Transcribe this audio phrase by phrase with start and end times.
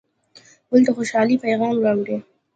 [0.69, 2.17] ګل د خوشحالۍ پیغام راوړي.